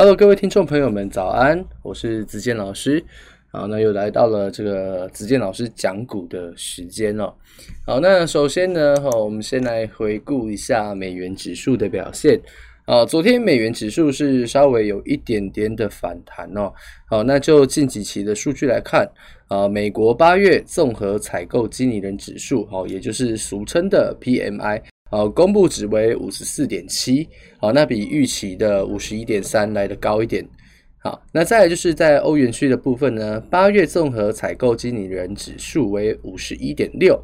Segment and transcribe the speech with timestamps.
[0.00, 1.64] Hello，各位听众朋友们，早安！
[1.82, 3.04] 我是子健老师。
[3.50, 7.34] 好，那又来到了这个子健老师讲股的时间哦。
[7.84, 12.40] 好，那首先呢，哈，我们先来回顾一下美元指数的表现。
[12.84, 16.72] 啊，昨天美元指数是稍微有一点点的反弹哦。
[17.10, 19.04] 好，那就近几期的数据来看，
[19.48, 24.80] 啊，美国八月综合采购经理人指数，好，也就是俗称的 PMI。
[25.10, 30.46] 好，公布值为五十四点七，好，那比预期的五十一点三来得高一点。
[31.00, 37.18] 好，那再来就是在欧元区的部分呢，八月综合采购经理人指数为五十一点六。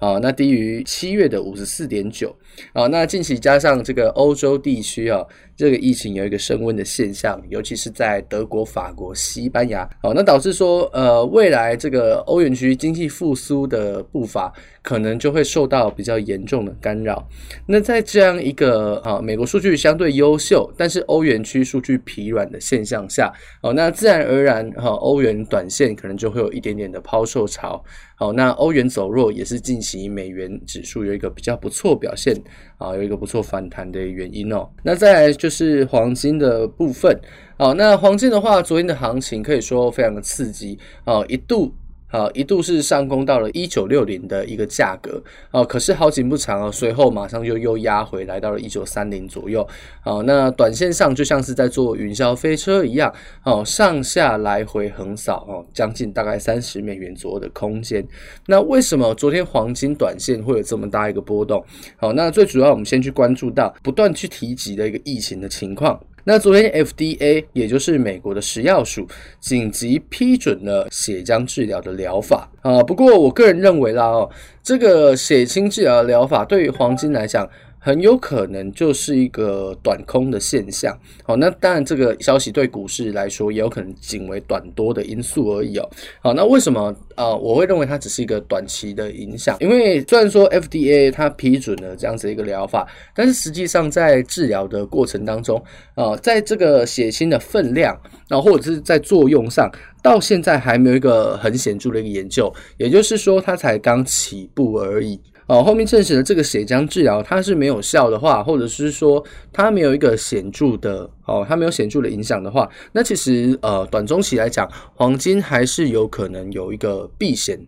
[0.00, 2.34] 好，那低于七月的五十四点九。
[2.72, 5.22] 好，那近期加上这个欧洲地区啊，
[5.54, 9.86] 这个疫情有一个升温的现象，尤其是在德国、法国、西班牙。
[10.02, 14.50] 好，那导致说，呃，未来这个欧元区经济复苏的步伐
[14.82, 17.26] 可能就会受到比较严重的干扰。
[17.66, 27.82] 那在这样一个啊，美国数据相对优秀，但是欧元区数据疲软的现象下，哦，那自然而然哈，欧元短线可能就会有一点点的抛售潮。
[28.16, 32.34] 好，那欧元走弱也是近期美元指数有一个比较不错表现
[32.76, 34.68] 啊，有一个不错反弹的原因哦。
[34.82, 37.18] 那再来就是黄金的部分，
[37.56, 41.74] 好，那黄金的话，昨天的行情可以说非常的刺激啊，一度。
[42.10, 45.22] 好，一度是上攻到了一九六零的一个价格，
[45.52, 49.66] 哦，可是好景不长哦，随后马上就又压回来到了一九三零左右。
[50.02, 58.04] 好，那短线上就像是在做云霄飞车一样，哦，上下来回横扫哦，将近大概三十美元左右的空间。
[58.46, 61.64] 那为什么昨天黄金短线会有这么大一个波动？
[61.96, 65.98] 好，那最主要我们先去关注到不断去提及的一个疫情的情况。
[66.30, 69.04] 那昨天 FDA 也就是美国的食药署
[69.40, 74.30] 紧急批准了血浆治疗的疗法啊，不过我个人认为啦哦，
[74.62, 77.50] 这个血清治疗疗法对于黄金来讲。
[77.82, 85.90] 很有可能就是一个短空的现象，好，那当然这个消息对股市来说也有可能仅为短多的因素而已哦。
[86.22, 87.34] 好，那为什么、呃？
[87.34, 95.62] 我会认为它只是一个短期的影响，因为虽然说 FDA 它批准了这样子一个疗法，但是实际上在治疗的过程当中、
[95.94, 97.98] 呃，在这个血清的分量
[98.28, 99.70] 啊，或者是在作用上，
[100.02, 105.18] 到现在还没有一个很显著的一个研究，也就是说它才刚起步而已。
[105.50, 109.20] 哦，后面证实了这个血浆治疗它是没有效的话，或者是说
[109.52, 117.58] 它没有一个显著的哦，它没有显著的影响的话，那其实呃短中期来讲，黄金还是有可能有一个避险，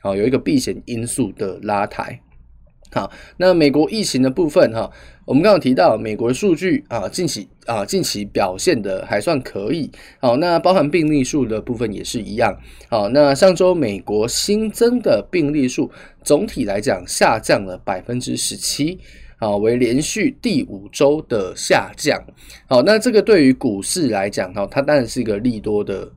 [0.00, 2.20] 好，有一个避险因素的拉抬。
[2.94, 4.88] 好，那美国疫情的部分哈，
[5.24, 9.90] 我们刚刚提到美国的数据啊，近期啊近期表现的还算可以。
[10.20, 12.56] 好，那包含病例数的部分也是一样。
[12.88, 15.90] 好，那上周美国新增的病例数
[16.22, 18.96] 总体来讲下降了百分之十七，
[19.38, 22.16] 啊，为连续第五周的下降。
[22.68, 26.08] 好，那这个对于股市来讲哈，它当然是一个利多的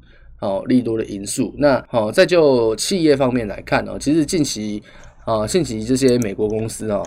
[0.42, 1.52] 哦，利多的因素。
[1.58, 4.84] 那好，再就企业方面来看呢，其实近期。
[5.28, 7.04] 啊，近期这些美国公司啊，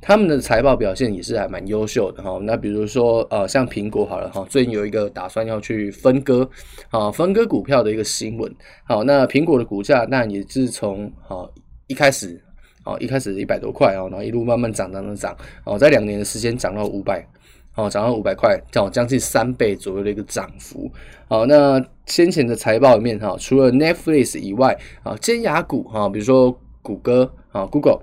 [0.00, 2.38] 他们的财报表现也是还蛮优秀的哈。
[2.44, 6.48] 那比如说，呃，像苹果好了哈，最近有一个打算要去分割，
[6.90, 8.54] 啊，分割股票的一个新闻。
[8.84, 11.42] 好，那苹果的股价那也是从啊
[11.88, 12.40] 一开始
[12.84, 17.26] 啊一开始一百多块啊，然后一路慢慢涨涨涨涨，哦，在两年的时间涨到五百，
[17.74, 20.88] 哦，涨到五百块，涨将近三倍左右的一个涨幅。
[21.26, 26.56] 好，那先前的财报里面哈，除了 Netflix 以外，啊，尖牙股哈，比如说。
[26.88, 28.00] 谷歌啊，Google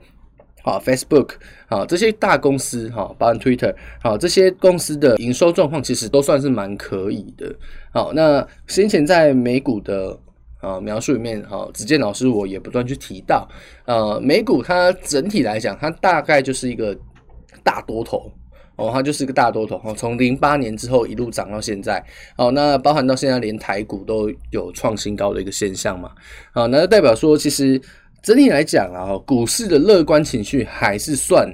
[0.61, 1.31] 啊，Facebook
[1.67, 3.73] 啊，这些大公司哈，包含 Twitter
[4.03, 7.51] 啊，这些公司的营收状况其实都算是蛮可以的。
[7.91, 10.15] 好，那先前在美股的
[10.61, 13.47] 啊描述里面，哈，子健老师我也不断去提到，
[13.85, 16.95] 呃，美股它整体来讲，它大概就是一个
[17.63, 18.31] 大多头
[18.75, 22.03] 哦，它就是一个大多头哦，从零八年之后一路涨到现在，
[22.37, 26.11] 哦，那包含到现在连台股都有创新高的一个现象嘛，
[26.53, 27.79] 啊，那就代表说其实。
[28.25, 31.47] 整体来讲啊，股市的乐观情绪还是算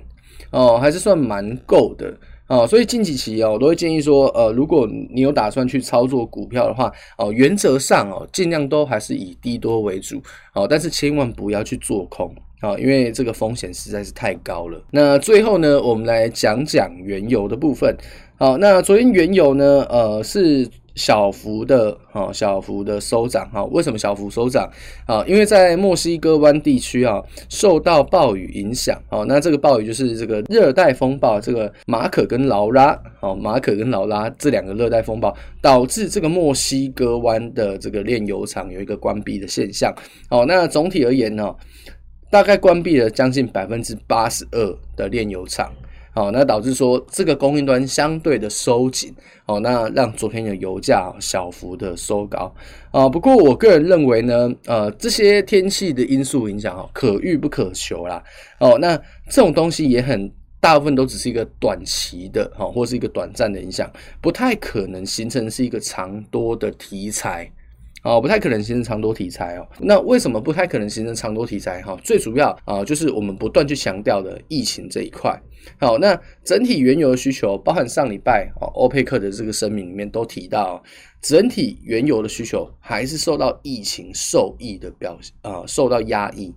[0.52, 2.18] 哦，还是算蛮够的
[2.48, 10.22] 哦，所以近几期哦，我都会建议说，呃，如果你有打算去操作股票的话，哦，原则上哦，尽量都还是以低多为主
[10.54, 14.82] 哦，但是千万不要去做空啊，因为这个风险实在是太高了。
[14.92, 17.94] 那最后呢，我们来讲讲原油的部分。
[18.38, 20.66] 好，那昨天原油呢，呃，是。
[20.96, 23.64] 小幅的哈，小幅的收涨哈。
[23.66, 24.70] 为什么小幅收涨
[25.06, 25.24] 啊？
[25.28, 29.26] 因为在墨西哥湾地区啊，受到暴雨影响哦。
[29.28, 39.94] 那这个暴雨就是这个热带风暴，这个马可跟劳拉哦，马可跟劳拉这两个热带风暴，导致这个墨西哥湾的这个炼油厂有一个关闭的现象。
[40.30, 41.54] 哦，那总体而言呢，
[42.30, 45.72] 大概关闭了将近百分之八十二的炼油厂。
[46.14, 49.14] 好，那导致说这个供应端相对的收紧，
[49.46, 52.54] 好，那让昨天的油价小幅的收高
[52.92, 53.08] 啊。
[53.08, 58.22] 不过我个人认为呢，呃，这些天气的因素影响哈，可遇不可求啦。
[58.60, 58.98] 哦，那
[59.30, 60.30] 这种东西也很
[60.60, 67.50] 大部分都只是一个短期的哈，或是一个短暂的影响，不太可能形成是一个长多的题材。
[68.04, 69.68] 哦，不太可能形成长多题材哦。
[69.80, 71.82] 那为什么不太可能形成长多题材？
[71.84, 75.40] 哈，最主要啊，就是我们不断去强调的疫情这一块。
[75.80, 80.82] 好，那整体原油的需求，包含上礼拜哦，欧佩克的这个声明里面都提到，
[81.22, 86.52] 整体原油的需求还是受到疫情受益的表现啊，受到压抑。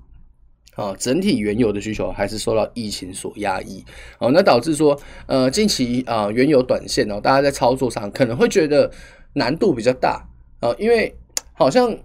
[0.76, 3.84] 啊，整体原油的需求还是受到疫情所压抑。
[4.18, 8.90] 哦，那导致说，呃，近期啊，原油短线哦，大家在操作上可能会觉得
[9.34, 10.26] 难度比较大
[10.60, 11.14] 啊，因为。
[11.54, 11.96] 好像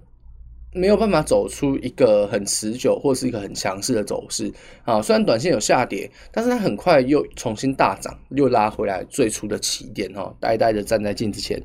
[0.71, 4.53] 没有办法走出一个很持久或是一个很强势的走势
[4.83, 5.01] 啊。
[5.01, 10.33] 虽然短线有下跌，但是它很快又重新大涨，又拉回来最初的起点哈。
[10.39, 11.61] 呆呆的站在镜子前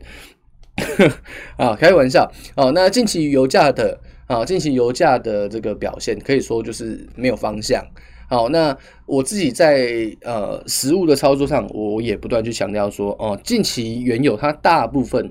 [1.56, 2.72] 啊，开玩笑哦。
[2.74, 7.84] 那近期油价的啊，近期油价的这个表现可以说就是没有方向。
[8.26, 15.30] 好，那我自己在呃实物的操作上，我也不断去强调说哦，近期原油它大部分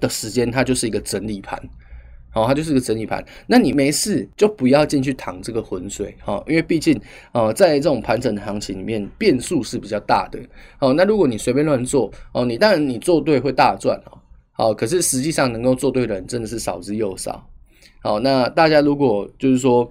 [0.00, 1.60] 的时间它就是一个整理盘。
[2.30, 3.24] 好，它就是个整理盘。
[3.46, 7.00] 那你没事就不要进去淌这个浑水，哈，因为毕竟，
[7.32, 10.38] 呃，在这种盘整的行情里面，变数是比较大的。
[10.78, 14.18] 好，那如果你随便乱做，哦，你当然你做对会大赚，哦，
[14.52, 17.48] 好，可是实际上能够做对的人真的是少之又少。
[18.02, 19.90] 好，那大家如果就是说，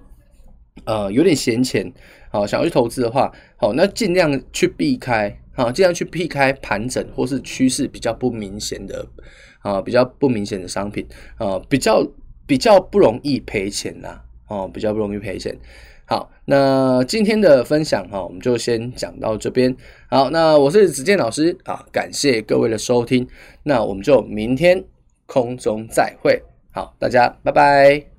[0.84, 1.92] 呃，有点闲钱，
[2.30, 9.04] 好，想要去投资的话，好，那尽量去避开，好，尽量去避开盘整或是趋势比较不明显的，
[9.60, 11.06] 啊，比较不明显的商品，
[11.36, 12.06] 啊，比较。
[12.48, 15.54] 比较不容易赔钱呐，哦，比较不容易赔钱。
[16.06, 19.76] 好，那今天的分享哈，我们就先讲到这边。
[20.08, 23.28] 好，那我是子健老师啊，感谢各位的收听，
[23.64, 24.82] 那我们就明天
[25.26, 26.42] 空中再会。
[26.70, 28.17] 好，大家拜拜。